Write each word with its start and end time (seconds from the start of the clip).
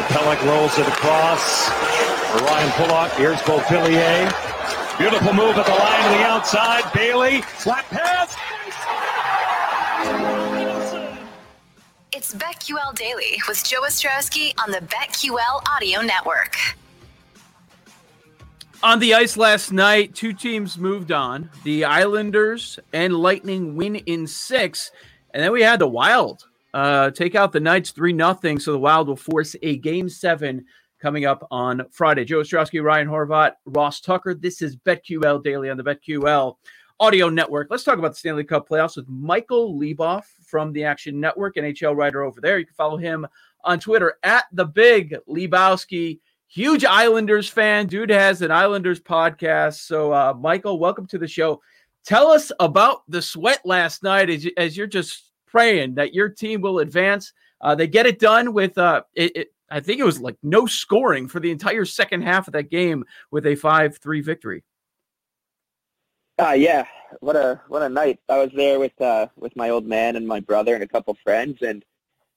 Now 0.00 0.06
Pelech 0.06 0.42
rolls 0.46 0.78
it 0.78 0.88
across. 0.88 1.68
Ryan 2.40 2.70
Pulock, 2.70 3.12
here's 3.18 3.38
Beauvillier. 3.40 4.98
Beautiful 4.98 5.34
move 5.34 5.54
at 5.58 5.66
the 5.66 5.72
line 5.72 6.02
to 6.04 6.18
the 6.18 6.24
outside. 6.24 6.90
Bailey, 6.94 7.42
Flat 7.42 7.84
pass. 7.90 8.34
It's 12.12 12.34
BetQL 12.34 12.94
Daily 12.94 13.42
with 13.46 13.62
Joe 13.62 13.82
Ostrowski 13.82 14.54
on 14.58 14.70
the 14.70 14.78
BetQL 14.78 15.68
Audio 15.68 16.00
Network. 16.00 16.56
On 18.82 19.00
the 19.00 19.12
ice 19.12 19.36
last 19.36 19.70
night, 19.70 20.14
two 20.14 20.32
teams 20.32 20.78
moved 20.78 21.12
on. 21.12 21.50
The 21.62 21.84
Islanders 21.84 22.78
and 22.94 23.16
Lightning 23.16 23.76
win 23.76 23.96
in 23.96 24.26
six. 24.26 24.92
And 25.34 25.42
then 25.42 25.52
we 25.52 25.60
had 25.60 25.78
the 25.78 25.88
Wild 25.88 26.46
uh, 26.74 27.10
take 27.10 27.34
out 27.34 27.52
the 27.52 27.60
Knights 27.60 27.90
3 27.90 28.16
0. 28.16 28.58
So 28.58 28.72
the 28.72 28.78
Wild 28.78 29.08
will 29.08 29.16
force 29.16 29.56
a 29.62 29.76
game 29.78 30.08
seven 30.08 30.64
coming 31.00 31.24
up 31.24 31.46
on 31.50 31.82
Friday. 31.90 32.24
Joe 32.24 32.40
Ostrowski, 32.40 32.82
Ryan 32.82 33.08
Horvat, 33.08 33.52
Ross 33.64 34.00
Tucker. 34.00 34.34
This 34.34 34.62
is 34.62 34.76
BetQL 34.76 35.42
Daily 35.42 35.70
on 35.70 35.76
the 35.76 35.84
BetQL 35.84 36.56
Audio 37.00 37.28
Network. 37.28 37.68
Let's 37.70 37.84
talk 37.84 37.98
about 37.98 38.12
the 38.12 38.18
Stanley 38.18 38.44
Cup 38.44 38.68
playoffs 38.68 38.96
with 38.96 39.08
Michael 39.08 39.78
Leboff 39.78 40.24
from 40.44 40.72
the 40.72 40.84
Action 40.84 41.18
Network, 41.18 41.56
NHL 41.56 41.96
writer 41.96 42.22
over 42.22 42.40
there. 42.40 42.58
You 42.58 42.66
can 42.66 42.74
follow 42.74 42.98
him 42.98 43.26
on 43.64 43.80
Twitter 43.80 44.14
at 44.22 44.44
the 44.52 44.66
Big 44.66 45.16
Lebowski 45.28 46.20
huge 46.50 46.84
Islanders 46.84 47.48
fan. 47.48 47.86
Dude 47.86 48.10
has 48.10 48.42
an 48.42 48.50
Islanders 48.50 49.00
podcast. 49.00 49.86
So, 49.86 50.12
uh, 50.12 50.34
Michael, 50.38 50.78
welcome 50.78 51.06
to 51.06 51.18
the 51.18 51.28
show. 51.28 51.62
Tell 52.04 52.28
us 52.28 52.50
about 52.58 53.02
the 53.08 53.22
sweat 53.22 53.60
last 53.64 54.02
night 54.02 54.30
as, 54.30 54.46
as 54.56 54.76
you're 54.76 54.86
just 54.86 55.29
praying 55.50 55.94
that 55.94 56.14
your 56.14 56.28
team 56.28 56.60
will 56.60 56.78
advance. 56.78 57.32
Uh, 57.60 57.74
they 57.74 57.86
get 57.86 58.06
it 58.06 58.18
done 58.18 58.52
with, 58.52 58.78
uh, 58.78 59.02
it, 59.14 59.36
it, 59.36 59.52
I 59.70 59.80
think 59.80 60.00
it 60.00 60.04
was 60.04 60.20
like 60.20 60.36
no 60.42 60.66
scoring 60.66 61.28
for 61.28 61.40
the 61.40 61.50
entire 61.50 61.84
second 61.84 62.22
half 62.22 62.46
of 62.46 62.52
that 62.52 62.70
game 62.70 63.04
with 63.30 63.46
a 63.46 63.54
5 63.54 63.98
3 63.98 64.20
victory. 64.20 64.64
Uh, 66.38 66.52
yeah, 66.52 66.86
what 67.20 67.36
a 67.36 67.60
what 67.68 67.82
a 67.82 67.88
night! 67.90 68.18
I 68.30 68.38
was 68.38 68.50
there 68.54 68.78
with 68.78 68.98
uh, 68.98 69.26
with 69.36 69.54
my 69.56 69.68
old 69.68 69.84
man 69.86 70.16
and 70.16 70.26
my 70.26 70.40
brother 70.40 70.72
and 70.72 70.82
a 70.82 70.88
couple 70.88 71.14
friends, 71.22 71.58
and 71.60 71.84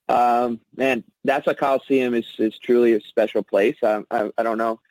um, 0.10 0.60
man, 0.76 1.06
Nassau 1.24 1.54
Coliseum 1.54 2.14
is, 2.14 2.26
is 2.38 2.60
truly 2.60 2.92
a 2.96 3.00
special 3.00 3.44
place. 3.44 3.78
Um, 3.82 4.06
I, 4.12 4.30
I 4.38 4.44
don't 4.44 4.58
know 4.58 4.82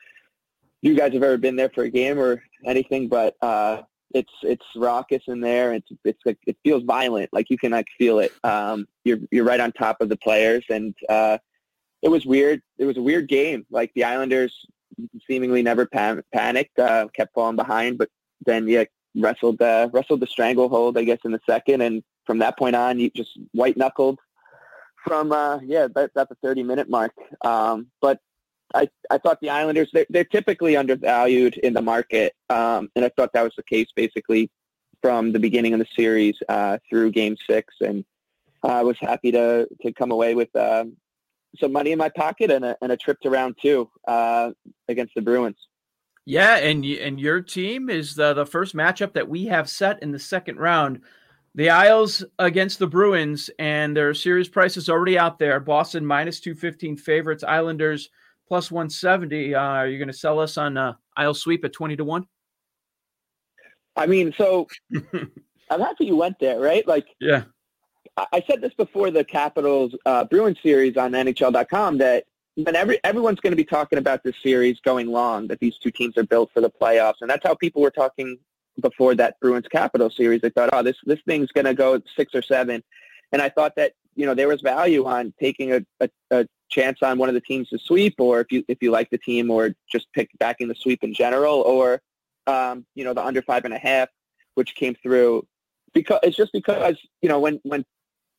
you 0.83 0.95
guys 0.95 1.13
have 1.13 1.23
ever 1.23 1.37
been 1.37 1.55
there 1.55 1.69
for 1.69 1.85
a 1.85 1.89
game 1.89 2.19
or 2.19 2.43
anything, 2.65 3.07
but 3.07 3.37
uh, 3.41 3.81
it's 4.13 4.31
it's 4.43 4.65
raucous 4.75 5.23
in 5.27 5.41
there. 5.41 5.73
It's 5.73 5.89
it's 6.05 6.21
like 6.25 6.37
it 6.45 6.57
feels 6.63 6.83
violent, 6.83 7.31
like 7.33 7.49
you 7.49 7.57
can 7.57 7.71
like 7.71 7.87
feel 7.97 8.19
it. 8.19 8.31
Um, 8.43 8.87
you're 9.03 9.19
you're 9.31 9.45
right 9.45 9.59
on 9.59 9.71
top 9.71 10.01
of 10.01 10.09
the 10.09 10.17
players, 10.17 10.63
and 10.69 10.93
uh, 11.09 11.37
it 12.01 12.09
was 12.09 12.25
weird. 12.25 12.61
It 12.77 12.85
was 12.85 12.97
a 12.97 13.01
weird 13.01 13.27
game. 13.27 13.65
Like 13.71 13.91
the 13.95 14.03
Islanders 14.03 14.65
seemingly 15.27 15.63
never 15.63 15.85
pan- 15.85 16.23
panicked, 16.31 16.77
uh, 16.77 17.07
kept 17.13 17.33
falling 17.33 17.55
behind, 17.55 17.97
but 17.97 18.09
then 18.45 18.67
yeah, 18.67 18.85
wrestled 19.15 19.61
uh, 19.61 19.89
wrestled 19.91 20.19
the 20.19 20.27
stranglehold, 20.27 20.97
I 20.97 21.03
guess, 21.03 21.19
in 21.25 21.31
the 21.31 21.41
second, 21.47 21.81
and 21.81 22.03
from 22.25 22.39
that 22.39 22.57
point 22.57 22.75
on, 22.75 22.99
you 22.99 23.09
just 23.09 23.31
white 23.51 23.77
knuckled 23.77 24.19
from 25.03 25.31
uh, 25.31 25.59
yeah 25.63 25.85
about, 25.85 26.11
about 26.11 26.29
the 26.29 26.35
30 26.43 26.63
minute 26.63 26.89
mark. 26.89 27.13
Um, 27.43 27.87
but 28.01 28.19
I, 28.73 28.89
I 29.11 29.17
thought 29.19 29.39
the 29.41 29.49
Islanders 29.49 29.89
they're, 29.93 30.05
they're 30.09 30.23
typically 30.23 30.75
undervalued 30.75 31.57
in 31.57 31.73
the 31.73 31.81
market, 31.81 32.33
um, 32.49 32.89
and 32.95 33.05
I 33.05 33.09
thought 33.09 33.31
that 33.33 33.43
was 33.43 33.53
the 33.55 33.63
case 33.63 33.89
basically 33.95 34.49
from 35.01 35.31
the 35.31 35.39
beginning 35.39 35.73
of 35.73 35.79
the 35.79 35.87
series 35.95 36.35
uh, 36.49 36.77
through 36.89 37.11
Game 37.11 37.35
Six, 37.47 37.73
and 37.81 38.03
I 38.63 38.83
was 38.83 38.97
happy 38.99 39.31
to 39.31 39.67
to 39.81 39.93
come 39.93 40.11
away 40.11 40.33
with 40.33 40.55
uh, 40.55 40.85
some 41.59 41.71
money 41.71 41.91
in 41.91 41.99
my 41.99 42.09
pocket 42.09 42.49
and 42.51 42.65
a, 42.65 42.75
and 42.81 42.91
a 42.91 42.97
trip 42.97 43.19
to 43.21 43.29
round 43.29 43.55
two 43.61 43.89
uh, 44.07 44.51
against 44.87 45.13
the 45.15 45.21
Bruins. 45.21 45.57
Yeah, 46.25 46.55
and 46.55 46.83
and 46.85 47.19
your 47.19 47.41
team 47.41 47.89
is 47.89 48.15
the, 48.15 48.33
the 48.33 48.45
first 48.45 48.75
matchup 48.75 49.13
that 49.13 49.29
we 49.29 49.45
have 49.45 49.69
set 49.69 50.01
in 50.01 50.11
the 50.11 50.19
second 50.19 50.57
round. 50.57 51.01
The 51.55 51.69
Isles 51.69 52.23
against 52.39 52.79
the 52.79 52.87
Bruins, 52.87 53.49
and 53.59 53.95
their 53.95 54.15
series 54.15 54.49
price 54.49 54.77
is 54.77 54.89
already 54.89 55.19
out 55.19 55.37
there. 55.37 55.59
Boston 55.59 56.03
minus 56.03 56.39
215 56.39 56.97
favorites, 56.97 57.43
Islanders 57.43 58.09
plus 58.47 58.71
170. 58.71 59.55
Uh, 59.55 59.59
are 59.59 59.87
you 59.87 59.97
going 59.97 60.07
to 60.07 60.13
sell 60.13 60.39
us 60.39 60.57
on 60.57 60.77
uh, 60.77 60.93
Isle 61.17 61.33
sweep 61.33 61.63
at 61.65 61.73
20 61.73 61.97
to 61.97 62.03
1? 62.03 62.25
I 63.95 64.05
mean, 64.07 64.33
so 64.37 64.67
I'm 65.69 65.79
happy 65.79 66.05
you 66.05 66.15
went 66.15 66.39
there, 66.39 66.59
right? 66.59 66.87
Like, 66.87 67.07
yeah. 67.19 67.43
I 68.17 68.43
said 68.47 68.61
this 68.61 68.73
before 68.75 69.09
the 69.09 69.23
Capitals 69.23 69.95
uh, 70.05 70.25
Bruins 70.25 70.57
series 70.61 70.97
on 70.97 71.13
NHL.com 71.13 71.97
that 71.97 72.25
when 72.55 72.75
every 72.75 72.99
everyone's 73.03 73.39
going 73.39 73.51
to 73.51 73.57
be 73.57 73.63
talking 73.63 73.97
about 73.97 74.23
this 74.23 74.35
series 74.43 74.79
going 74.81 75.07
long, 75.07 75.47
that 75.47 75.59
these 75.59 75.77
two 75.77 75.89
teams 75.89 76.17
are 76.17 76.23
built 76.23 76.51
for 76.53 76.61
the 76.61 76.69
playoffs, 76.69 77.15
and 77.21 77.29
that's 77.29 77.45
how 77.45 77.55
people 77.55 77.81
were 77.81 77.91
talking 77.91 78.37
before 78.81 79.15
that 79.15 79.39
Bruins 79.39 79.67
Capital 79.71 80.09
series. 80.09 80.41
They 80.41 80.49
thought, 80.49 80.69
oh, 80.73 80.83
this 80.83 80.97
this 81.05 81.19
thing's 81.27 81.51
going 81.51 81.65
to 81.65 81.73
go 81.73 81.99
six 82.15 82.35
or 82.35 82.41
seven, 82.41 82.83
and 83.31 83.41
I 83.41 83.49
thought 83.49 83.75
that 83.77 83.93
you 84.15 84.25
know 84.25 84.35
there 84.35 84.47
was 84.47 84.61
value 84.61 85.05
on 85.05 85.33
taking 85.39 85.73
a, 85.73 85.81
a, 85.99 86.09
a, 86.31 86.47
chance 86.73 86.99
on 87.01 87.17
one 87.17 87.29
of 87.29 87.35
the 87.35 87.41
teams 87.41 87.69
to 87.69 87.77
sweep, 87.77 88.15
or 88.19 88.41
if 88.41 88.51
you 88.51 88.63
if 88.67 88.81
you 88.81 88.91
like 88.91 89.09
the 89.09 89.17
team, 89.17 89.49
or 89.51 89.75
just 89.91 90.11
pick 90.13 90.29
backing 90.39 90.67
the 90.67 90.75
sweep 90.75 91.03
in 91.03 91.13
general, 91.13 91.61
or 91.61 92.01
um, 92.47 92.85
you 92.95 93.03
know 93.03 93.13
the 93.13 93.23
under 93.23 93.41
five 93.41 93.65
and 93.65 93.73
a 93.73 93.79
half, 93.79 94.09
which 94.55 94.75
came 94.75 94.95
through. 95.01 95.45
Because 95.93 96.19
it's 96.23 96.37
just 96.37 96.51
because 96.51 96.97
you 97.21 97.29
know 97.29 97.39
when 97.39 97.59
when 97.63 97.85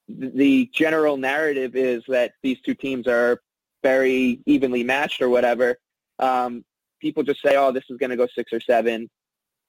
the 0.09 0.71
general 0.75 1.17
narrative 1.17 1.77
is 1.77 2.03
that 2.09 2.33
these 2.43 2.61
two 2.61 2.75
teams 2.75 3.06
are 3.06 3.41
very 3.83 4.41
evenly 4.47 4.84
matched 4.84 5.22
or 5.22 5.28
whatever, 5.28 5.78
um, 6.19 6.65
people 7.01 7.22
just 7.22 7.41
say, 7.41 7.56
oh, 7.56 7.72
this 7.72 7.84
is 7.89 7.97
going 7.97 8.11
to 8.11 8.16
go 8.16 8.27
six 8.34 8.53
or 8.53 8.61
seven 8.61 9.09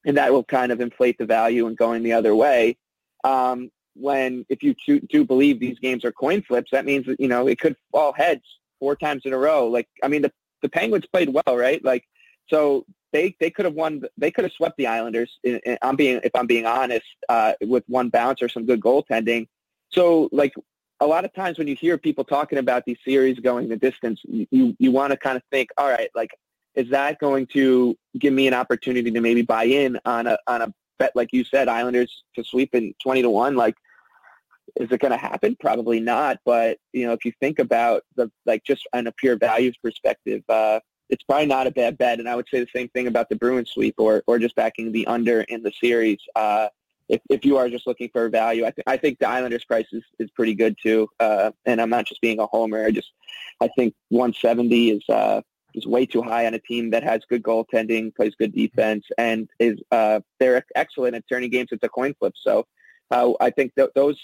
and 0.06 0.18
that 0.18 0.32
will 0.32 0.44
kind 0.44 0.72
of 0.72 0.80
inflate 0.80 1.18
the 1.18 1.26
value 1.26 1.68
and 1.68 1.76
going 1.76 2.04
the 2.04 2.14
other 2.14 2.36
way. 2.36 2.78
Um, 3.24 3.72
when 3.96 4.46
if 4.50 4.62
you 4.64 4.76
do 5.10 5.26
believe 5.26 5.60
these 5.60 5.80
games 5.80 6.04
are 6.06 6.12
coin 6.12 6.42
flips, 6.42 6.72
that 6.72 6.86
means 6.86 7.06
that 7.06 7.20
you 7.20 7.28
know 7.28 7.48
it 7.48 7.60
could 7.60 7.76
fall 7.92 8.14
heads 8.14 8.44
four 8.80 8.96
times 8.96 9.24
in 9.26 9.34
a 9.34 9.38
row. 9.38 9.68
Like 9.68 9.88
I 10.04 10.08
mean, 10.08 10.22
the 10.22 10.32
the 10.62 10.70
Penguins 10.70 11.06
played 11.06 11.30
well, 11.30 11.58
right? 11.58 11.84
Like 11.84 12.06
so 12.48 12.86
they 13.12 13.36
they 13.40 13.50
could 13.50 13.66
have 13.66 13.74
won. 13.74 14.04
They 14.18 14.32
could 14.32 14.44
have 14.44 14.54
swept 14.54 14.78
the 14.78 14.88
Islanders. 14.88 15.40
I'm 15.82 15.96
being 15.96 16.20
if 16.24 16.32
I'm 16.36 16.48
being 16.48 16.66
honest 16.66 17.06
uh, 17.30 17.54
with 17.62 17.84
one 17.88 18.10
bounce 18.10 18.42
or 18.42 18.50
some 18.50 18.66
good 18.66 18.82
goaltending. 18.82 19.48
So 19.90 20.30
like 20.32 20.54
a 21.00 21.08
lot 21.08 21.26
of 21.26 21.34
times 21.34 21.58
when 21.58 21.68
you 21.68 21.76
hear 21.76 21.98
people 21.98 22.24
talking 22.24 22.58
about 22.58 22.86
these 22.86 22.98
series 23.06 23.40
going 23.40 23.70
the 23.70 23.78
distance, 23.78 24.20
you 24.26 24.76
you 24.78 24.92
want 24.92 25.12
to 25.12 25.18
kind 25.18 25.38
of 25.38 25.44
think, 25.52 25.70
all 25.78 25.90
right, 25.90 26.10
like 26.16 26.32
is 26.76 26.90
that 26.90 27.20
going 27.20 27.48
to 27.48 27.98
give 28.20 28.34
me 28.34 28.48
an 28.48 28.54
opportunity 28.54 29.10
to 29.10 29.22
maybe 29.22 29.42
buy 29.42 29.64
in 29.64 30.00
on 30.06 30.28
a 30.28 30.38
on 30.48 30.62
a 30.62 30.74
bet 31.00 31.12
like 31.16 31.30
you 31.32 31.44
said, 31.44 31.68
Islanders 31.68 32.24
to 32.36 32.44
sweep 32.44 32.76
in 32.76 32.94
twenty 33.02 33.22
to 33.22 33.30
one? 33.30 33.56
Like, 33.56 33.76
is 34.80 34.92
it 34.92 35.00
going 35.00 35.12
to 35.12 35.18
happen? 35.18 35.56
Probably 35.60 36.00
not. 36.00 36.40
But 36.46 36.78
you 36.94 37.06
know, 37.06 37.14
if 37.14 37.26
you 37.26 37.32
think 37.40 37.60
about 37.60 38.04
the 38.16 38.32
like 38.46 38.64
just 38.64 38.88
on 38.94 39.08
a 39.08 39.12
pure 39.12 39.38
values 39.38 39.78
perspective, 39.82 40.44
uh, 40.50 40.80
it's 41.10 41.24
probably 41.24 41.46
not 41.46 41.68
a 41.68 41.72
bad 41.72 41.98
bet. 41.98 42.20
And 42.20 42.28
I 42.28 42.36
would 42.36 42.48
say 42.50 42.60
the 42.60 42.68
same 42.76 42.90
thing 42.90 43.08
about 43.08 43.30
the 43.30 43.36
Bruins 43.36 43.72
sweep 43.72 43.96
or 43.98 44.24
or 44.28 44.40
just 44.40 44.56
backing 44.56 44.92
the 44.92 45.08
under 45.08 45.42
in 45.42 45.64
the 45.64 45.72
series. 45.80 46.20
Uh, 46.36 46.68
if, 47.08 47.22
if 47.30 47.46
you 47.46 47.58
are 47.58 47.70
just 47.70 47.86
looking 47.86 48.10
for 48.12 48.28
value, 48.30 48.66
I, 48.66 48.72
th- 48.72 48.84
I 48.88 48.98
think 48.98 49.20
the 49.20 49.28
Islanders 49.28 49.64
price 49.64 49.86
is, 49.92 50.04
is 50.18 50.32
pretty 50.32 50.56
good 50.56 50.76
too. 50.82 51.08
Uh, 51.20 51.52
and 51.66 51.80
I'm 51.80 51.90
not 51.92 52.08
just 52.08 52.20
being 52.20 52.40
a 52.40 52.48
homer. 52.48 52.84
I 52.84 52.92
just 52.92 53.12
I 53.62 53.70
think 53.78 53.94
170 54.10 54.90
is 54.92 55.04
uh, 55.10 55.42
is 55.76 55.86
way 55.86 56.06
too 56.06 56.22
high 56.22 56.48
on 56.48 56.54
a 56.54 56.60
team 56.60 56.90
that 56.92 57.04
has 57.04 57.22
good 57.30 57.44
goaltending, 57.44 58.16
plays 58.16 58.34
good 58.40 58.54
defense, 58.54 59.06
and 59.18 59.50
is 59.60 59.80
uh, 59.92 60.20
they're 60.40 60.64
excellent 60.76 61.16
at 61.16 61.24
turning 61.30 61.50
games 61.50 61.70
into 61.72 61.88
coin 61.90 62.16
flips. 62.18 62.42
So 62.44 62.66
uh, 63.12 63.34
I 63.40 63.52
think 63.52 63.76
th- 63.76 63.90
those 63.94 64.20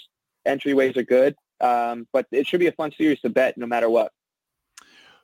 entryways 0.46 0.96
are 0.96 1.02
good, 1.02 1.34
um, 1.60 2.06
but 2.12 2.26
it 2.32 2.46
should 2.46 2.60
be 2.60 2.66
a 2.66 2.72
fun 2.72 2.92
series 2.96 3.20
to 3.20 3.28
bet 3.28 3.56
no 3.56 3.66
matter 3.66 3.88
what. 3.88 4.12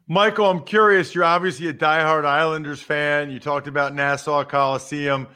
Michael, 0.06 0.50
I'm 0.50 0.65
curious. 0.65 1.15
You're 1.15 1.25
obviously 1.25 1.69
a 1.69 1.75
diehard 1.75 2.25
Islanders 2.25 2.81
fan. 2.81 3.31
You 3.31 3.38
talked 3.38 3.69
about 3.69 3.94
Nassau 3.94 4.43
Coliseum. 4.44 5.29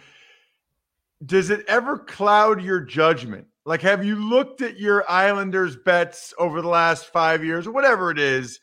Does 1.25 1.51
it 1.51 1.65
ever 1.69 1.99
cloud 1.99 2.63
your 2.63 2.81
judgment? 2.81 3.47
Like, 3.65 3.83
have 3.83 4.05
you 4.05 4.17
looked 4.17 4.63
at 4.63 4.81
your 4.81 5.09
Islanders 5.09 5.77
bets 5.77 6.33
over 6.39 6.63
the 6.63 6.69
last 6.69 7.13
five 7.13 7.45
years 7.45 7.67
or 7.67 7.73
whatever 7.73 8.11
it 8.11 8.19
is? 8.19 8.61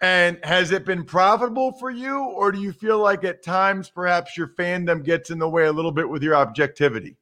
And 0.00 0.38
has 0.44 0.70
it 0.70 0.86
been 0.86 1.04
profitable 1.04 1.72
for 1.72 1.90
you, 1.90 2.20
or 2.20 2.52
do 2.52 2.58
you 2.58 2.72
feel 2.72 2.98
like 3.00 3.22
at 3.24 3.44
times 3.44 3.90
perhaps 3.90 4.36
your 4.36 4.48
fandom 4.58 5.04
gets 5.04 5.30
in 5.30 5.38
the 5.38 5.48
way 5.48 5.66
a 5.66 5.72
little 5.72 5.92
bit 5.92 6.08
with 6.08 6.22
your 6.22 6.36
objectivity? 6.36 7.16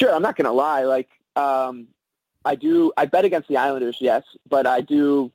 Sure, 0.00 0.14
I'm 0.14 0.22
not 0.22 0.34
going 0.34 0.46
to 0.46 0.52
lie. 0.52 0.84
Like, 0.84 1.10
um, 1.36 1.88
I 2.46 2.54
do. 2.54 2.90
I 2.96 3.04
bet 3.04 3.26
against 3.26 3.48
the 3.48 3.58
Islanders, 3.58 3.98
yes, 4.00 4.22
but 4.48 4.66
I 4.66 4.80
do 4.80 5.30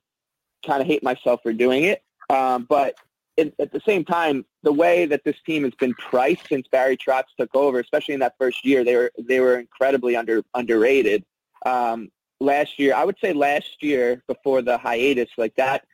kind 0.66 0.80
of 0.80 0.88
hate 0.88 1.04
myself 1.04 1.40
for 1.44 1.52
doing 1.52 1.84
it. 1.84 2.02
Um, 2.30 2.64
but 2.68 2.96
at 3.38 3.70
the 3.70 3.80
same 3.86 4.04
time, 4.04 4.44
the 4.64 4.72
way 4.72 5.06
that 5.06 5.22
this 5.22 5.36
team 5.46 5.62
has 5.62 5.74
been 5.74 5.94
priced 5.94 6.48
since 6.48 6.66
Barry 6.66 6.96
Trotz 6.96 7.26
took 7.38 7.54
over, 7.54 7.78
especially 7.78 8.14
in 8.14 8.20
that 8.20 8.34
first 8.40 8.64
year, 8.64 8.82
they 8.82 8.96
were 8.96 9.12
they 9.16 9.38
were 9.38 9.60
incredibly 9.60 10.16
under 10.16 10.42
underrated. 10.52 11.24
Um, 11.64 12.10
last 12.40 12.76
year, 12.80 12.92
I 12.92 13.04
would 13.04 13.18
say 13.20 13.32
last 13.32 13.84
year 13.84 14.20
before 14.26 14.62
the 14.62 14.78
hiatus, 14.78 15.30
like 15.38 15.54
that, 15.54 15.84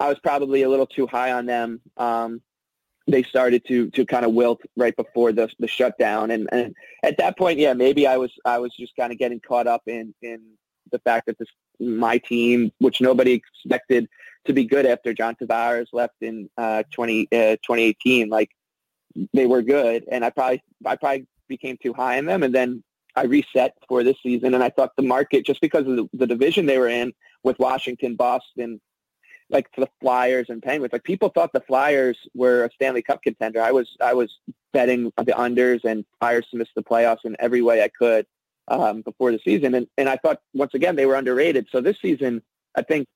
I 0.00 0.08
was 0.08 0.18
probably 0.20 0.62
a 0.62 0.70
little 0.70 0.86
too 0.86 1.06
high 1.06 1.32
on 1.32 1.44
them. 1.44 1.82
Um, 1.98 2.40
they 3.06 3.22
started 3.22 3.64
to 3.66 3.90
to 3.90 4.04
kind 4.04 4.24
of 4.24 4.32
wilt 4.32 4.60
right 4.76 4.96
before 4.96 5.32
the 5.32 5.48
the 5.58 5.68
shutdown, 5.68 6.30
and, 6.30 6.48
and 6.52 6.74
at 7.02 7.18
that 7.18 7.38
point, 7.38 7.58
yeah, 7.58 7.72
maybe 7.72 8.06
I 8.06 8.16
was 8.16 8.32
I 8.44 8.58
was 8.58 8.74
just 8.74 8.94
kind 8.96 9.12
of 9.12 9.18
getting 9.18 9.40
caught 9.40 9.66
up 9.66 9.82
in 9.86 10.14
in 10.22 10.40
the 10.92 10.98
fact 11.00 11.26
that 11.26 11.38
this 11.38 11.48
my 11.80 12.18
team, 12.18 12.72
which 12.78 13.00
nobody 13.00 13.32
expected 13.32 14.08
to 14.46 14.52
be 14.52 14.64
good 14.64 14.86
after 14.86 15.12
John 15.12 15.34
Tavares 15.34 15.86
left 15.92 16.14
in 16.20 16.48
uh, 16.56 16.84
20, 16.92 17.28
uh, 17.32 17.56
2018, 17.56 18.28
like 18.28 18.50
they 19.32 19.46
were 19.46 19.62
good, 19.62 20.04
and 20.10 20.24
I 20.24 20.30
probably 20.30 20.62
I 20.84 20.96
probably 20.96 21.26
became 21.48 21.76
too 21.82 21.92
high 21.92 22.18
on 22.18 22.26
them, 22.26 22.42
and 22.42 22.54
then 22.54 22.82
I 23.14 23.24
reset 23.24 23.72
for 23.88 24.04
this 24.04 24.16
season, 24.22 24.54
and 24.54 24.62
I 24.62 24.70
thought 24.70 24.92
the 24.96 25.02
market, 25.02 25.46
just 25.46 25.60
because 25.60 25.86
of 25.86 25.96
the, 25.96 26.08
the 26.12 26.26
division 26.26 26.66
they 26.66 26.78
were 26.78 26.88
in 26.88 27.12
with 27.42 27.58
Washington, 27.58 28.14
Boston, 28.14 28.80
like 29.48 29.68
the 29.76 29.88
Flyers 30.00 30.46
and 30.48 30.62
Penguins, 30.62 30.92
like 30.92 31.04
people 31.04 31.28
thought 31.28 31.52
the 31.52 31.60
Flyers 31.60 32.18
were 32.34 32.64
a 32.64 32.70
Stanley 32.72 33.02
Cup 33.02 33.22
contender. 33.22 33.60
I 33.62 33.72
was 33.72 33.96
I 34.00 34.14
was 34.14 34.38
betting 34.72 35.12
the 35.16 35.32
unders 35.32 35.84
and 35.84 36.04
Flyers 36.20 36.46
to 36.50 36.56
miss 36.56 36.68
the 36.74 36.82
playoffs 36.82 37.24
in 37.24 37.36
every 37.38 37.62
way 37.62 37.82
I 37.82 37.88
could 37.88 38.26
um, 38.68 39.02
before 39.02 39.32
the 39.32 39.38
season, 39.44 39.74
and 39.74 39.86
and 39.96 40.08
I 40.08 40.16
thought 40.16 40.40
once 40.52 40.74
again 40.74 40.96
they 40.96 41.06
were 41.06 41.14
underrated. 41.14 41.68
So 41.70 41.80
this 41.80 42.00
season, 42.00 42.42
I 42.74 42.82
think 42.82 43.06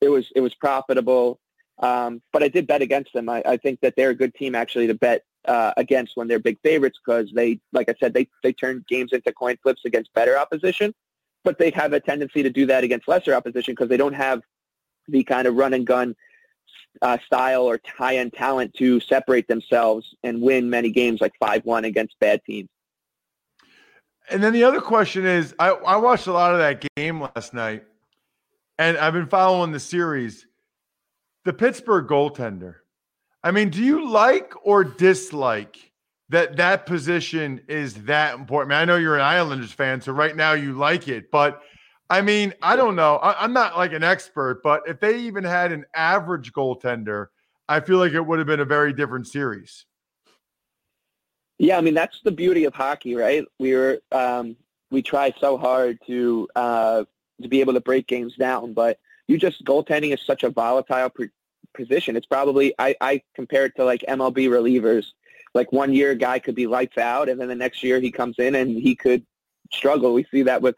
it 0.00 0.08
was 0.08 0.26
it 0.34 0.40
was 0.40 0.54
profitable. 0.54 1.38
Um, 1.80 2.22
but 2.32 2.42
I 2.42 2.48
did 2.48 2.66
bet 2.66 2.82
against 2.82 3.12
them. 3.12 3.28
I, 3.28 3.40
I 3.46 3.56
think 3.56 3.80
that 3.82 3.94
they're 3.96 4.10
a 4.10 4.14
good 4.14 4.34
team 4.34 4.56
actually 4.56 4.88
to 4.88 4.94
bet 4.94 5.22
uh, 5.44 5.72
against 5.76 6.16
when 6.16 6.26
they're 6.26 6.40
big 6.40 6.58
favorites 6.60 6.98
because 7.04 7.30
they, 7.32 7.60
like 7.72 7.88
I 7.88 7.94
said, 8.00 8.14
they 8.14 8.28
they 8.42 8.52
turn 8.52 8.84
games 8.88 9.12
into 9.12 9.32
coin 9.32 9.56
flips 9.62 9.82
against 9.84 10.12
better 10.14 10.36
opposition, 10.36 10.94
but 11.44 11.58
they 11.58 11.70
have 11.70 11.92
a 11.92 12.00
tendency 12.00 12.42
to 12.42 12.50
do 12.50 12.66
that 12.66 12.84
against 12.84 13.06
lesser 13.06 13.34
opposition 13.34 13.72
because 13.72 13.88
they 13.88 13.96
don't 13.96 14.14
have 14.14 14.42
the 15.08 15.24
kind 15.24 15.46
of 15.46 15.54
run 15.54 15.74
and 15.74 15.86
gun 15.86 16.14
uh, 17.02 17.18
style 17.24 17.62
or 17.62 17.80
high 17.96 18.16
end 18.16 18.32
talent 18.32 18.74
to 18.74 19.00
separate 19.00 19.48
themselves 19.48 20.14
and 20.22 20.40
win 20.40 20.68
many 20.68 20.90
games 20.90 21.20
like 21.20 21.32
five 21.40 21.64
one 21.64 21.84
against 21.84 22.18
bad 22.20 22.42
teams. 22.44 22.68
And 24.30 24.42
then 24.42 24.52
the 24.52 24.64
other 24.64 24.80
question 24.80 25.24
is, 25.24 25.54
I, 25.58 25.70
I 25.70 25.96
watched 25.96 26.26
a 26.26 26.32
lot 26.32 26.52
of 26.52 26.58
that 26.58 26.84
game 26.96 27.22
last 27.22 27.54
night, 27.54 27.84
and 28.78 28.98
I've 28.98 29.14
been 29.14 29.28
following 29.28 29.72
the 29.72 29.80
series. 29.80 30.46
The 31.44 31.52
Pittsburgh 31.54 32.06
goaltender 32.06 32.76
I 33.42 33.50
mean, 33.50 33.70
do 33.70 33.82
you 33.82 34.10
like 34.10 34.52
or 34.62 34.84
dislike 34.84 35.92
that 36.28 36.56
that 36.56 36.86
position 36.86 37.60
is 37.68 37.94
that 38.04 38.34
important? 38.34 38.72
I, 38.72 38.80
mean, 38.80 38.82
I 38.82 38.92
know 38.92 38.98
you're 38.98 39.14
an 39.14 39.22
Islanders 39.22 39.72
fan, 39.72 40.00
so 40.00 40.12
right 40.12 40.34
now 40.34 40.52
you 40.52 40.72
like 40.74 41.08
it, 41.08 41.30
but 41.30 41.62
I 42.10 42.22
mean, 42.22 42.54
I 42.62 42.76
don't 42.76 42.96
know. 42.96 43.16
I, 43.16 43.42
I'm 43.42 43.52
not 43.52 43.76
like 43.76 43.92
an 43.92 44.02
expert, 44.02 44.62
but 44.62 44.82
if 44.86 44.98
they 45.00 45.18
even 45.20 45.44
had 45.44 45.72
an 45.72 45.84
average 45.94 46.52
goaltender, 46.52 47.26
I 47.68 47.80
feel 47.80 47.98
like 47.98 48.12
it 48.12 48.26
would 48.26 48.38
have 48.38 48.46
been 48.46 48.60
a 48.60 48.64
very 48.64 48.92
different 48.92 49.26
series. 49.26 49.84
Yeah, 51.58 51.76
I 51.76 51.80
mean 51.80 51.94
that's 51.94 52.20
the 52.22 52.30
beauty 52.30 52.64
of 52.64 52.74
hockey, 52.74 53.14
right? 53.16 53.44
We 53.58 53.74
were 53.74 54.00
um, 54.12 54.56
we 54.90 55.02
try 55.02 55.34
so 55.40 55.58
hard 55.58 55.98
to 56.06 56.48
uh, 56.54 57.04
to 57.42 57.48
be 57.48 57.60
able 57.60 57.74
to 57.74 57.80
break 57.80 58.06
games 58.06 58.36
down, 58.36 58.72
but 58.72 58.98
you 59.26 59.38
just 59.38 59.64
goaltending 59.64 60.14
is 60.14 60.20
such 60.24 60.44
a 60.44 60.50
volatile 60.50 61.12
position. 61.74 62.16
It's 62.16 62.26
probably 62.26 62.74
I, 62.78 62.94
I 63.00 63.22
compare 63.34 63.66
it 63.66 63.74
to 63.76 63.84
like 63.84 64.04
MLB 64.08 64.48
relievers. 64.48 65.06
Like 65.54 65.72
one 65.72 65.92
year, 65.92 66.12
a 66.12 66.16
guy 66.16 66.38
could 66.38 66.54
be 66.54 66.66
lights 66.66 66.96
out, 66.96 67.28
and 67.28 67.40
then 67.40 67.48
the 67.48 67.54
next 67.56 67.82
year 67.82 68.00
he 68.00 68.12
comes 68.12 68.36
in 68.38 68.54
and 68.54 68.70
he 68.70 68.94
could 68.94 69.26
struggle. 69.72 70.14
We 70.14 70.26
see 70.30 70.42
that 70.42 70.62
with 70.62 70.76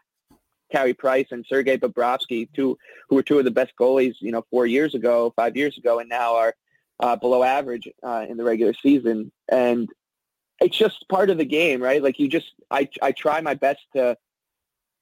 Carey 0.71 0.93
Price 0.93 1.27
and 1.31 1.45
Sergei 1.47 1.77
Bobrovsky, 1.77 2.47
two 2.53 2.77
who 3.09 3.15
were 3.15 3.23
two 3.23 3.39
of 3.39 3.45
the 3.45 3.51
best 3.51 3.73
goalies, 3.79 4.15
you 4.19 4.31
know, 4.31 4.45
four 4.49 4.65
years 4.65 4.95
ago, 4.95 5.33
five 5.35 5.55
years 5.57 5.77
ago, 5.77 5.99
and 5.99 6.09
now 6.09 6.35
are 6.35 6.53
uh, 6.99 7.15
below 7.15 7.43
average 7.43 7.87
uh, 8.03 8.25
in 8.27 8.37
the 8.37 8.43
regular 8.43 8.73
season. 8.73 9.31
And 9.49 9.89
it's 10.61 10.77
just 10.77 11.07
part 11.09 11.29
of 11.29 11.37
the 11.37 11.45
game, 11.45 11.81
right? 11.81 12.01
Like 12.01 12.19
you 12.19 12.27
just, 12.27 12.51
I, 12.69 12.87
I 13.01 13.11
try 13.11 13.41
my 13.41 13.55
best 13.55 13.81
to 13.95 14.17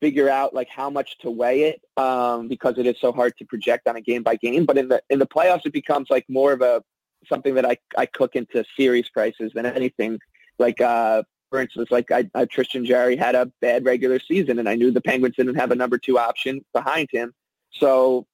figure 0.01 0.29
out 0.29 0.53
like 0.53 0.69
how 0.69 0.89
much 0.89 1.17
to 1.19 1.29
weigh 1.29 1.63
it 1.63 1.81
um, 1.97 2.47
because 2.47 2.77
it 2.77 2.85
is 2.85 2.95
so 2.99 3.11
hard 3.11 3.35
to 3.37 3.45
project 3.45 3.87
on 3.87 3.95
a 3.95 4.01
game 4.01 4.23
by 4.23 4.35
game. 4.35 4.65
But 4.65 4.77
in 4.77 4.87
the 4.87 5.01
in 5.09 5.19
the 5.19 5.27
playoffs, 5.27 5.65
it 5.65 5.73
becomes 5.73 6.07
like 6.09 6.25
more 6.29 6.53
of 6.53 6.61
a 6.61 6.83
something 7.27 7.55
that 7.55 7.65
I, 7.65 7.77
I 7.97 8.05
cook 8.05 8.35
into 8.35 8.63
series 8.77 9.09
prices 9.09 9.51
than 9.53 9.65
anything. 9.65 10.19
Like 10.57 10.81
uh, 10.81 11.23
for 11.49 11.59
instance, 11.59 11.89
like 11.91 12.11
I, 12.11 12.29
I, 12.35 12.45
Tristan 12.45 12.85
Jarry 12.85 13.15
had 13.15 13.35
a 13.35 13.51
bad 13.61 13.85
regular 13.85 14.19
season, 14.19 14.59
and 14.59 14.69
I 14.69 14.75
knew 14.75 14.91
the 14.91 15.01
Penguins 15.01 15.35
didn't 15.35 15.55
have 15.55 15.71
a 15.71 15.75
number 15.75 15.97
two 15.97 16.19
option 16.19 16.63
behind 16.73 17.09
him. 17.11 17.33
So 17.71 18.27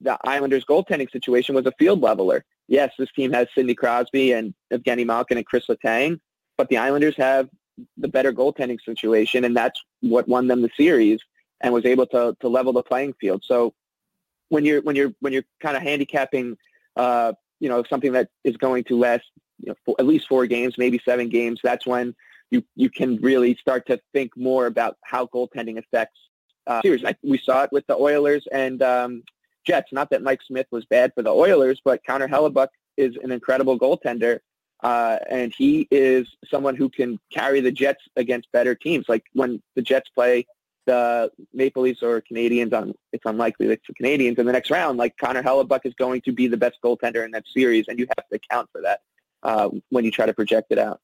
the 0.00 0.18
Islanders' 0.24 0.64
goaltending 0.64 1.10
situation 1.10 1.54
was 1.54 1.66
a 1.66 1.72
field 1.78 2.00
leveler. 2.00 2.44
Yes, 2.68 2.92
this 2.98 3.10
team 3.12 3.32
has 3.32 3.48
Sidney 3.54 3.74
Crosby 3.74 4.32
and 4.32 4.54
Evgeny 4.72 5.04
Malkin 5.04 5.36
and 5.36 5.46
Chris 5.46 5.66
Letang, 5.66 6.20
but 6.56 6.68
the 6.68 6.78
Islanders 6.78 7.16
have 7.16 7.48
the 7.96 8.08
better 8.08 8.32
goaltending 8.32 8.78
situation, 8.84 9.44
and 9.44 9.56
that's 9.56 9.80
what 10.00 10.28
won 10.28 10.46
them 10.46 10.62
the 10.62 10.70
series 10.76 11.20
and 11.60 11.72
was 11.72 11.84
able 11.84 12.06
to 12.06 12.36
to 12.40 12.48
level 12.48 12.72
the 12.72 12.82
playing 12.82 13.14
field. 13.20 13.42
So 13.44 13.74
when 14.48 14.64
you're 14.64 14.82
when 14.82 14.96
you're 14.96 15.12
when 15.20 15.32
you're 15.32 15.44
kind 15.60 15.76
of 15.76 15.82
handicapping, 15.82 16.56
uh, 16.96 17.32
you 17.60 17.68
know, 17.68 17.84
something 17.88 18.12
that 18.12 18.28
is 18.44 18.56
going 18.56 18.84
to 18.84 18.98
last 18.98 19.24
you 19.58 19.74
know, 19.86 19.94
at 19.98 20.06
least 20.06 20.28
four 20.28 20.46
games, 20.46 20.76
maybe 20.76 21.00
seven 21.04 21.28
games, 21.28 21.60
that's 21.62 21.86
when 21.86 22.14
you 22.52 22.62
you 22.76 22.90
can 22.90 23.16
really 23.16 23.56
start 23.56 23.86
to 23.86 24.00
think 24.12 24.36
more 24.36 24.66
about 24.66 24.96
how 25.02 25.26
goaltending 25.26 25.78
affects 25.78 26.18
uh, 26.66 26.80
series. 26.82 27.04
I, 27.04 27.16
we 27.22 27.38
saw 27.38 27.64
it 27.64 27.72
with 27.72 27.86
the 27.88 27.96
Oilers 27.96 28.46
and 28.52 28.82
um, 28.82 29.22
Jets. 29.66 29.92
Not 29.92 30.10
that 30.10 30.22
Mike 30.22 30.42
Smith 30.46 30.66
was 30.70 30.84
bad 30.84 31.12
for 31.14 31.22
the 31.22 31.30
Oilers, 31.30 31.80
but 31.84 32.04
Connor 32.06 32.28
Hellebuyck 32.28 32.68
is 32.96 33.16
an 33.24 33.32
incredible 33.32 33.78
goaltender 33.78 34.38
uh, 34.82 35.18
and 35.30 35.54
he 35.56 35.86
is 35.90 36.28
someone 36.50 36.74
who 36.76 36.88
can 36.88 37.18
carry 37.32 37.60
the 37.60 37.70
Jets 37.70 38.02
against 38.16 38.50
better 38.52 38.74
teams. 38.74 39.06
Like 39.08 39.24
when 39.32 39.62
the 39.76 39.82
Jets 39.82 40.10
play 40.10 40.46
the 40.86 41.30
Maple 41.52 41.82
Leafs 41.82 42.02
or 42.02 42.20
Canadiens, 42.20 42.72
on 42.72 42.92
it's 43.12 43.24
unlikely 43.24 43.68
that 43.68 43.74
it's 43.74 43.86
the 43.86 43.94
Canadiens 43.94 44.38
in 44.38 44.46
the 44.46 44.52
next 44.52 44.70
round. 44.70 44.98
Like 44.98 45.16
Connor 45.16 45.42
Hellebuyck 45.42 45.82
is 45.84 45.94
going 45.94 46.22
to 46.22 46.32
be 46.32 46.48
the 46.48 46.56
best 46.56 46.78
goaltender 46.84 47.24
in 47.24 47.30
that 47.30 47.44
series, 47.46 47.86
and 47.86 47.98
you 47.98 48.06
have 48.16 48.28
to 48.28 48.36
account 48.36 48.68
for 48.72 48.82
that 48.82 49.00
uh, 49.44 49.70
when 49.90 50.04
you 50.04 50.10
try 50.10 50.26
to 50.26 50.34
project 50.34 50.72
it 50.72 50.78
out. 50.78 51.00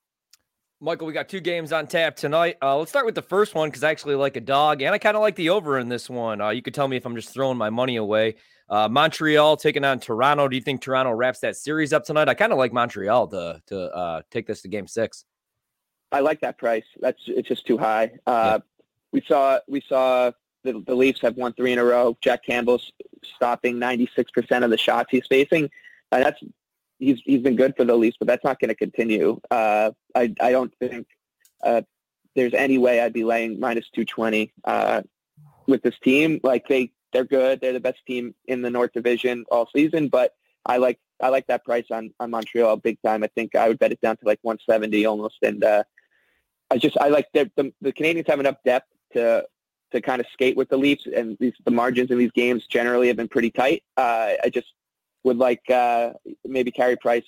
Michael, 0.80 1.08
we 1.08 1.12
got 1.12 1.28
two 1.28 1.40
games 1.40 1.72
on 1.72 1.88
tap 1.88 2.14
tonight. 2.14 2.56
Uh, 2.62 2.78
let's 2.78 2.92
start 2.92 3.04
with 3.04 3.16
the 3.16 3.22
first 3.22 3.52
one 3.56 3.68
because 3.68 3.82
I 3.82 3.90
actually 3.90 4.14
like 4.14 4.36
a 4.36 4.40
dog, 4.40 4.80
and 4.80 4.94
I 4.94 4.98
kind 4.98 5.16
of 5.16 5.22
like 5.22 5.34
the 5.34 5.50
over 5.50 5.76
in 5.76 5.88
this 5.88 6.08
one. 6.08 6.40
Uh, 6.40 6.50
you 6.50 6.62
could 6.62 6.72
tell 6.72 6.86
me 6.86 6.96
if 6.96 7.04
I'm 7.04 7.16
just 7.16 7.30
throwing 7.30 7.58
my 7.58 7.68
money 7.68 7.96
away. 7.96 8.36
Uh, 8.70 8.88
Montreal 8.88 9.56
taking 9.56 9.84
on 9.84 9.98
Toronto. 9.98 10.46
Do 10.46 10.54
you 10.54 10.62
think 10.62 10.80
Toronto 10.80 11.10
wraps 11.10 11.40
that 11.40 11.56
series 11.56 11.92
up 11.92 12.04
tonight? 12.04 12.28
I 12.28 12.34
kind 12.34 12.52
of 12.52 12.58
like 12.58 12.72
Montreal 12.72 13.26
to 13.28 13.60
to 13.66 13.80
uh, 13.80 14.22
take 14.30 14.46
this 14.46 14.62
to 14.62 14.68
Game 14.68 14.86
Six. 14.86 15.24
I 16.12 16.20
like 16.20 16.40
that 16.42 16.58
price. 16.58 16.84
That's 17.00 17.20
it's 17.26 17.48
just 17.48 17.66
too 17.66 17.76
high. 17.76 18.12
Uh, 18.24 18.30
yeah. 18.30 18.58
We 19.10 19.22
saw 19.26 19.58
we 19.66 19.82
saw 19.88 20.30
the, 20.62 20.80
the 20.86 20.94
Leafs 20.94 21.20
have 21.22 21.36
won 21.36 21.54
three 21.54 21.72
in 21.72 21.80
a 21.80 21.84
row. 21.84 22.16
Jack 22.20 22.44
Campbell's 22.46 22.92
stopping 23.34 23.80
96 23.80 24.30
percent 24.30 24.64
of 24.64 24.70
the 24.70 24.78
shots 24.78 25.08
he's 25.10 25.26
facing. 25.26 25.70
And 26.12 26.24
that's 26.24 26.40
he's 26.98 27.20
he's 27.24 27.42
been 27.42 27.56
good 27.56 27.74
for 27.76 27.84
the 27.84 27.96
Leafs, 27.96 28.16
but 28.18 28.28
that's 28.28 28.44
not 28.44 28.58
going 28.60 28.68
to 28.68 28.74
continue. 28.74 29.40
Uh, 29.50 29.90
I 30.14 30.34
I 30.40 30.50
don't 30.50 30.72
think 30.78 31.06
uh, 31.62 31.82
there's 32.34 32.54
any 32.54 32.78
way 32.78 33.00
I'd 33.00 33.12
be 33.12 33.24
laying 33.24 33.58
minus 33.58 33.86
220 33.94 34.52
uh, 34.64 35.02
with 35.66 35.82
this 35.82 35.98
team. 36.02 36.40
Like 36.42 36.68
they 36.68 36.92
they're 37.12 37.24
good. 37.24 37.60
They're 37.60 37.72
the 37.72 37.80
best 37.80 37.98
team 38.06 38.34
in 38.46 38.62
the 38.62 38.70
North 38.70 38.92
Division 38.92 39.44
all 39.50 39.68
season, 39.74 40.08
but 40.08 40.34
I 40.66 40.76
like 40.76 40.98
I 41.20 41.28
like 41.28 41.46
that 41.46 41.64
price 41.64 41.86
on 41.90 42.12
on 42.20 42.30
Montreal 42.30 42.76
big 42.76 42.98
time. 43.02 43.22
I 43.22 43.28
think 43.28 43.54
I 43.54 43.68
would 43.68 43.78
bet 43.78 43.92
it 43.92 44.00
down 44.00 44.16
to 44.18 44.26
like 44.26 44.38
170 44.42 45.06
almost, 45.06 45.36
and 45.42 45.64
uh, 45.64 45.84
I 46.70 46.78
just 46.78 46.96
I 46.98 47.08
like 47.08 47.26
the, 47.32 47.50
the 47.80 47.92
Canadiens 47.92 48.28
have 48.28 48.40
enough 48.40 48.56
depth 48.64 48.88
to 49.14 49.44
to 49.90 50.00
kind 50.02 50.20
of 50.20 50.26
skate 50.32 50.56
with 50.56 50.68
the 50.68 50.76
Leafs, 50.76 51.06
and 51.06 51.36
these 51.40 51.54
the 51.64 51.70
margins 51.70 52.10
in 52.10 52.18
these 52.18 52.32
games 52.32 52.66
generally 52.66 53.08
have 53.08 53.16
been 53.16 53.28
pretty 53.28 53.50
tight. 53.50 53.82
Uh, 53.96 54.32
I 54.44 54.50
just 54.52 54.68
would 55.24 55.38
like 55.38 55.68
uh, 55.70 56.12
maybe 56.44 56.70
Carey 56.70 56.96
Price 56.96 57.24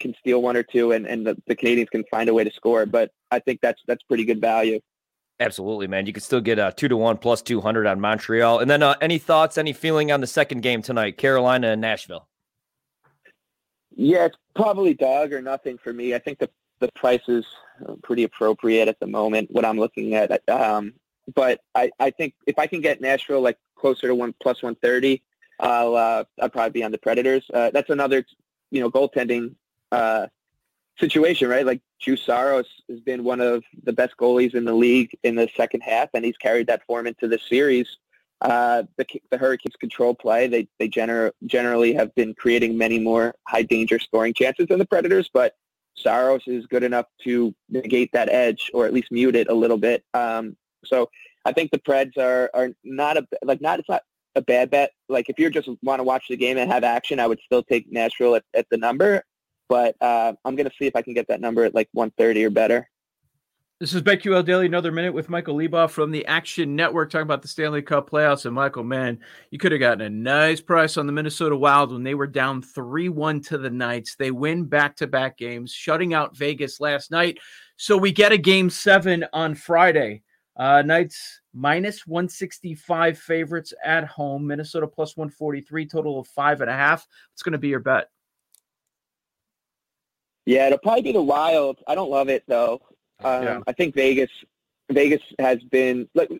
can 0.00 0.14
steal 0.18 0.42
one 0.42 0.56
or 0.56 0.62
two, 0.62 0.92
and 0.92 1.06
and 1.06 1.26
the, 1.26 1.36
the 1.46 1.56
Canadiens 1.56 1.90
can 1.90 2.04
find 2.10 2.28
a 2.28 2.34
way 2.34 2.44
to 2.44 2.52
score. 2.52 2.86
But 2.86 3.10
I 3.30 3.38
think 3.38 3.60
that's 3.60 3.80
that's 3.86 4.02
pretty 4.04 4.24
good 4.24 4.40
value. 4.40 4.80
Absolutely, 5.40 5.86
man. 5.86 6.04
You 6.04 6.12
can 6.12 6.22
still 6.22 6.42
get 6.42 6.58
a 6.58 6.72
two 6.76 6.88
to 6.88 6.96
one 6.98 7.16
plus 7.16 7.40
200 7.40 7.86
on 7.86 7.98
Montreal. 7.98 8.58
And 8.58 8.70
then 8.70 8.82
uh, 8.82 8.94
any 9.00 9.16
thoughts, 9.16 9.56
any 9.56 9.72
feeling 9.72 10.12
on 10.12 10.20
the 10.20 10.26
second 10.26 10.60
game 10.60 10.82
tonight, 10.82 11.16
Carolina 11.16 11.68
and 11.68 11.80
Nashville? 11.80 12.28
Yeah, 13.96 14.26
it's 14.26 14.36
probably 14.54 14.92
dog 14.92 15.32
or 15.32 15.40
nothing 15.40 15.78
for 15.78 15.94
me. 15.94 16.14
I 16.14 16.18
think 16.18 16.38
the, 16.38 16.50
the 16.80 16.90
price 16.94 17.22
is 17.26 17.46
pretty 18.02 18.24
appropriate 18.24 18.88
at 18.88 19.00
the 19.00 19.06
moment, 19.06 19.50
what 19.50 19.64
I'm 19.64 19.78
looking 19.78 20.14
at. 20.14 20.46
Um, 20.48 20.92
but 21.34 21.60
I, 21.74 21.90
I 21.98 22.10
think 22.10 22.34
if 22.46 22.58
I 22.58 22.66
can 22.66 22.82
get 22.82 23.00
Nashville 23.00 23.40
like 23.40 23.56
closer 23.76 24.08
to 24.08 24.14
one 24.14 24.34
plus 24.42 24.62
130, 24.62 25.22
I'll, 25.60 25.94
uh, 25.96 26.24
I'll 26.40 26.48
probably 26.50 26.70
be 26.72 26.84
on 26.84 26.92
the 26.92 26.98
Predators. 26.98 27.44
Uh, 27.52 27.70
that's 27.70 27.90
another, 27.90 28.24
you 28.70 28.80
know, 28.80 28.90
goaltending 28.90 29.54
uh, 29.92 30.26
situation, 30.98 31.48
right? 31.48 31.66
Like 31.66 31.82
Juuse 32.04 32.24
Saros 32.24 32.66
has 32.88 33.00
been 33.00 33.24
one 33.24 33.40
of 33.40 33.62
the 33.84 33.92
best 33.92 34.16
goalies 34.18 34.54
in 34.54 34.64
the 34.64 34.74
league 34.74 35.10
in 35.22 35.34
the 35.36 35.48
second 35.56 35.82
half, 35.82 36.08
and 36.14 36.24
he's 36.24 36.36
carried 36.38 36.66
that 36.68 36.84
form 36.86 37.06
into 37.06 37.28
the 37.28 37.38
series. 37.38 37.88
uh, 38.40 38.84
the 38.96 39.06
the 39.30 39.38
Hurricanes 39.38 39.76
control 39.76 40.14
play. 40.14 40.46
They 40.46 40.68
they 40.78 40.88
gener- 40.88 41.32
generally 41.46 41.92
have 41.94 42.14
been 42.14 42.34
creating 42.34 42.76
many 42.78 42.98
more 42.98 43.34
high 43.46 43.62
danger 43.62 43.98
scoring 43.98 44.34
chances 44.34 44.66
than 44.68 44.78
the 44.78 44.86
Predators, 44.86 45.30
but 45.32 45.56
Saros 45.94 46.42
is 46.46 46.66
good 46.66 46.82
enough 46.82 47.06
to 47.24 47.54
negate 47.68 48.10
that 48.12 48.28
edge 48.30 48.70
or 48.72 48.86
at 48.86 48.94
least 48.94 49.12
mute 49.12 49.36
it 49.36 49.48
a 49.48 49.54
little 49.54 49.76
bit. 49.76 50.04
Um, 50.14 50.56
so 50.84 51.10
I 51.44 51.52
think 51.52 51.70
the 51.70 51.78
Preds 51.78 52.16
are 52.16 52.50
are 52.54 52.70
not 52.84 53.18
a 53.18 53.26
like 53.42 53.60
not 53.60 53.78
it's 53.80 53.88
not 53.88 54.02
a 54.34 54.40
bad 54.42 54.70
bet. 54.70 54.92
Like 55.08 55.28
if 55.28 55.38
you 55.38 55.50
just 55.50 55.68
want 55.82 56.00
to 56.00 56.04
watch 56.04 56.24
the 56.28 56.36
game 56.36 56.58
and 56.58 56.70
have 56.70 56.84
action, 56.84 57.20
I 57.20 57.26
would 57.26 57.40
still 57.44 57.62
take 57.62 57.90
Nashville 57.90 58.36
at, 58.36 58.44
at 58.54 58.66
the 58.70 58.76
number. 58.76 59.22
But 59.68 59.96
uh, 60.00 60.32
I'm 60.44 60.56
gonna 60.56 60.70
see 60.78 60.86
if 60.86 60.96
I 60.96 61.02
can 61.02 61.14
get 61.14 61.28
that 61.28 61.40
number 61.40 61.64
at 61.64 61.74
like 61.74 61.88
130 61.92 62.44
or 62.44 62.50
better. 62.50 62.88
This 63.80 63.94
is 63.94 64.02
BetQL 64.02 64.44
Daily, 64.44 64.66
another 64.66 64.92
minute 64.92 65.14
with 65.14 65.30
Michael 65.30 65.56
Leboff 65.56 65.88
from 65.88 66.10
the 66.10 66.26
Action 66.26 66.76
Network 66.76 67.08
talking 67.08 67.22
about 67.22 67.40
the 67.40 67.48
Stanley 67.48 67.80
Cup 67.80 68.10
playoffs. 68.10 68.44
And 68.44 68.54
Michael, 68.54 68.84
man, 68.84 69.18
you 69.50 69.58
could 69.58 69.72
have 69.72 69.80
gotten 69.80 70.02
a 70.02 70.10
nice 70.10 70.60
price 70.60 70.98
on 70.98 71.06
the 71.06 71.14
Minnesota 71.14 71.56
Wild 71.56 71.90
when 71.90 72.02
they 72.02 72.14
were 72.14 72.26
down 72.26 72.60
3 72.60 73.08
1 73.08 73.40
to 73.44 73.56
the 73.56 73.70
Knights. 73.70 74.16
They 74.16 74.32
win 74.32 74.64
back 74.64 74.96
to 74.96 75.06
back 75.06 75.38
games, 75.38 75.72
shutting 75.72 76.12
out 76.12 76.36
Vegas 76.36 76.78
last 76.78 77.10
night. 77.10 77.38
So 77.78 77.96
we 77.96 78.12
get 78.12 78.32
a 78.32 78.36
game 78.36 78.68
seven 78.68 79.24
on 79.32 79.54
Friday. 79.54 80.20
Uh, 80.60 80.82
Knights 80.82 81.40
minus 81.54 82.06
165 82.06 83.18
favorites 83.18 83.72
at 83.82 84.04
home, 84.04 84.46
Minnesota 84.46 84.86
plus 84.86 85.16
143, 85.16 85.86
total 85.86 86.20
of 86.20 86.28
five 86.28 86.60
and 86.60 86.68
a 86.68 86.74
half. 86.74 87.06
It's 87.32 87.42
going 87.42 87.52
to 87.52 87.58
be 87.58 87.68
your 87.68 87.80
bet. 87.80 88.08
Yeah, 90.44 90.66
it'll 90.66 90.78
probably 90.78 91.00
be 91.00 91.12
the 91.12 91.22
Wild. 91.22 91.78
I 91.88 91.94
don't 91.94 92.10
love 92.10 92.28
it 92.28 92.44
though. 92.46 92.82
Um, 93.24 93.42
yeah. 93.42 93.60
I 93.66 93.72
think 93.72 93.94
Vegas 93.94 94.30
Vegas 94.92 95.22
has 95.38 95.62
been 95.62 96.06
like 96.14 96.30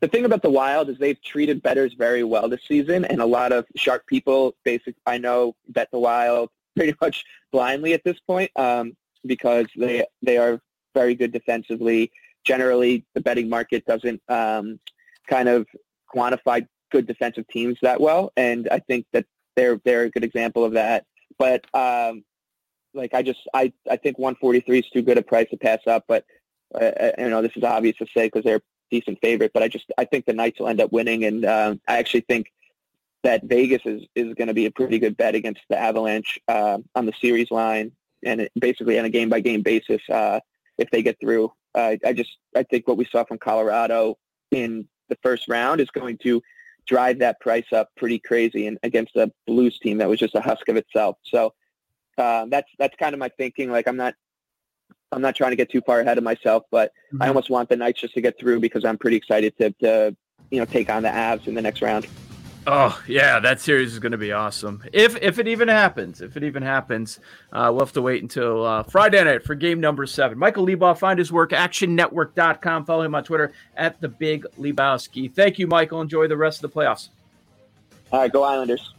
the 0.00 0.08
thing 0.08 0.24
about 0.24 0.40
the 0.40 0.50
Wild 0.50 0.88
is 0.88 0.96
they've 0.96 1.20
treated 1.22 1.62
betters 1.62 1.92
very 1.92 2.24
well 2.24 2.48
this 2.48 2.62
season, 2.66 3.04
and 3.04 3.20
a 3.20 3.26
lot 3.26 3.52
of 3.52 3.66
sharp 3.76 4.06
people, 4.06 4.56
basic 4.64 4.94
I 5.04 5.18
know, 5.18 5.54
bet 5.68 5.88
the 5.92 5.98
Wild 5.98 6.48
pretty 6.76 6.94
much 7.02 7.22
blindly 7.52 7.92
at 7.92 8.02
this 8.02 8.18
point 8.20 8.50
um, 8.56 8.96
because 9.26 9.66
they 9.76 10.06
they 10.22 10.38
are 10.38 10.58
very 10.94 11.14
good 11.14 11.32
defensively. 11.32 12.10
Generally, 12.44 13.04
the 13.14 13.20
betting 13.20 13.48
market 13.48 13.84
doesn't 13.84 14.22
um, 14.28 14.80
kind 15.28 15.48
of 15.48 15.66
quantify 16.14 16.66
good 16.90 17.06
defensive 17.06 17.46
teams 17.48 17.78
that 17.82 18.00
well, 18.00 18.32
and 18.36 18.68
I 18.70 18.78
think 18.78 19.06
that 19.12 19.26
they're 19.56 19.80
they're 19.84 20.04
a 20.04 20.10
good 20.10 20.24
example 20.24 20.64
of 20.64 20.72
that. 20.72 21.04
But 21.38 21.64
um, 21.74 22.24
like 22.94 23.14
I 23.14 23.22
just 23.22 23.40
I 23.52 23.72
I 23.90 23.96
think 23.96 24.18
143 24.18 24.78
is 24.78 24.88
too 24.90 25.02
good 25.02 25.18
a 25.18 25.22
price 25.22 25.48
to 25.50 25.56
pass 25.56 25.80
up. 25.86 26.04
But 26.08 26.24
uh, 26.74 26.78
uh 26.84 27.12
you 27.18 27.30
know 27.30 27.42
this 27.42 27.56
is 27.56 27.64
obvious 27.64 27.96
to 27.98 28.06
say 28.16 28.26
because 28.26 28.44
they're 28.44 28.62
decent 28.90 29.18
favorite. 29.20 29.52
But 29.52 29.62
I 29.62 29.68
just 29.68 29.92
I 29.98 30.04
think 30.04 30.26
the 30.26 30.32
Knights 30.32 30.60
will 30.60 30.68
end 30.68 30.80
up 30.80 30.92
winning, 30.92 31.24
and 31.24 31.44
um, 31.44 31.80
I 31.86 31.98
actually 31.98 32.22
think 32.22 32.50
that 33.24 33.44
Vegas 33.44 33.82
is 33.84 34.02
is 34.14 34.34
going 34.34 34.48
to 34.48 34.54
be 34.54 34.66
a 34.66 34.70
pretty 34.70 34.98
good 34.98 35.16
bet 35.16 35.34
against 35.34 35.60
the 35.68 35.78
Avalanche 35.78 36.38
uh, 36.48 36.78
on 36.94 37.06
the 37.06 37.12
series 37.20 37.50
line 37.50 37.92
and 38.24 38.40
it, 38.42 38.52
basically 38.58 38.98
on 38.98 39.04
a 39.04 39.10
game 39.10 39.28
by 39.28 39.40
game 39.40 39.62
basis 39.62 40.00
uh, 40.10 40.40
if 40.76 40.90
they 40.90 41.02
get 41.02 41.18
through. 41.20 41.52
Uh, 41.78 41.96
I 42.04 42.12
just 42.12 42.38
I 42.56 42.64
think 42.64 42.88
what 42.88 42.96
we 42.96 43.04
saw 43.04 43.22
from 43.22 43.38
Colorado 43.38 44.18
in 44.50 44.88
the 45.08 45.16
first 45.22 45.46
round 45.48 45.80
is 45.80 45.88
going 45.90 46.18
to 46.24 46.42
drive 46.88 47.20
that 47.20 47.38
price 47.38 47.72
up 47.72 47.90
pretty 47.96 48.18
crazy 48.18 48.66
and 48.66 48.78
against 48.82 49.14
a 49.14 49.30
Blues 49.46 49.78
team 49.78 49.98
that 49.98 50.08
was 50.08 50.18
just 50.18 50.34
a 50.34 50.40
husk 50.40 50.68
of 50.68 50.76
itself. 50.76 51.18
So 51.22 51.54
uh, 52.16 52.46
that's 52.46 52.68
that's 52.80 52.96
kind 52.96 53.14
of 53.14 53.20
my 53.20 53.28
thinking. 53.28 53.70
Like 53.70 53.86
I'm 53.86 53.96
not 53.96 54.14
I'm 55.12 55.22
not 55.22 55.36
trying 55.36 55.52
to 55.52 55.56
get 55.56 55.70
too 55.70 55.80
far 55.82 56.00
ahead 56.00 56.18
of 56.18 56.24
myself, 56.24 56.64
but 56.72 56.90
mm-hmm. 57.12 57.22
I 57.22 57.28
almost 57.28 57.48
want 57.48 57.68
the 57.68 57.76
Knights 57.76 58.00
just 58.00 58.14
to 58.14 58.20
get 58.20 58.36
through 58.40 58.58
because 58.58 58.84
I'm 58.84 58.98
pretty 58.98 59.16
excited 59.16 59.56
to, 59.58 59.70
to 59.82 60.16
you 60.50 60.58
know 60.58 60.64
take 60.64 60.90
on 60.90 61.04
the 61.04 61.10
Avs 61.10 61.46
in 61.46 61.54
the 61.54 61.62
next 61.62 61.80
round. 61.80 62.08
Oh 62.66 63.02
yeah, 63.06 63.40
that 63.40 63.60
series 63.60 63.92
is 63.92 63.98
going 63.98 64.12
to 64.12 64.18
be 64.18 64.32
awesome. 64.32 64.82
If 64.92 65.16
if 65.22 65.38
it 65.38 65.48
even 65.48 65.68
happens, 65.68 66.20
if 66.20 66.36
it 66.36 66.44
even 66.44 66.62
happens, 66.62 67.18
uh, 67.52 67.70
we'll 67.70 67.84
have 67.84 67.92
to 67.94 68.02
wait 68.02 68.22
until 68.22 68.64
uh, 68.64 68.82
Friday 68.82 69.22
night 69.24 69.42
for 69.42 69.54
game 69.54 69.80
number 69.80 70.04
seven. 70.06 70.38
Michael 70.38 70.66
Leboff, 70.66 70.98
find 70.98 71.18
his 71.18 71.32
work 71.32 71.50
actionnetwork.com. 71.50 72.84
Follow 72.84 73.02
him 73.02 73.14
on 73.14 73.24
Twitter 73.24 73.52
at 73.76 74.00
the 74.00 74.08
Big 74.08 74.44
Lebowski. 74.58 75.32
Thank 75.32 75.58
you, 75.58 75.66
Michael. 75.66 76.00
Enjoy 76.00 76.28
the 76.28 76.36
rest 76.36 76.62
of 76.62 76.70
the 76.70 76.78
playoffs. 76.78 77.08
All 78.12 78.20
right, 78.20 78.32
go 78.32 78.42
Islanders. 78.42 78.94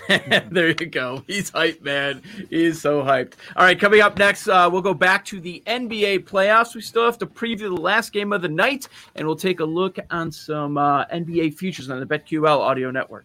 there 0.50 0.68
you 0.68 0.86
go. 0.86 1.22
He's 1.26 1.50
hyped, 1.50 1.82
man. 1.82 2.22
He's 2.50 2.80
so 2.80 3.02
hyped. 3.02 3.34
All 3.56 3.64
right, 3.64 3.78
coming 3.78 4.00
up 4.00 4.18
next, 4.18 4.48
uh, 4.48 4.68
we'll 4.70 4.82
go 4.82 4.94
back 4.94 5.24
to 5.26 5.40
the 5.40 5.62
NBA 5.66 6.24
playoffs. 6.24 6.74
We 6.74 6.80
still 6.80 7.04
have 7.04 7.18
to 7.18 7.26
preview 7.26 7.74
the 7.74 7.80
last 7.80 8.12
game 8.12 8.32
of 8.32 8.42
the 8.42 8.48
night, 8.48 8.88
and 9.14 9.26
we'll 9.26 9.36
take 9.36 9.60
a 9.60 9.64
look 9.64 9.98
on 10.10 10.30
some 10.32 10.78
uh, 10.78 11.04
NBA 11.06 11.54
futures 11.54 11.90
on 11.90 12.00
the 12.00 12.06
BetQL 12.06 12.58
audio 12.58 12.90
network. 12.90 13.24